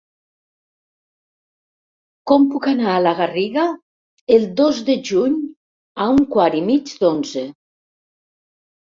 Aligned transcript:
Com 2.31 2.47
puc 2.53 2.63
anar 2.71 2.87
a 2.93 3.01
la 3.07 3.11
Garriga 3.19 3.65
el 4.37 4.47
dos 4.61 4.79
de 4.87 4.95
juny 5.09 5.35
a 6.05 6.07
un 6.15 6.23
quart 6.37 6.57
i 6.61 6.63
mig 6.71 6.95
d'onze? 7.03 7.45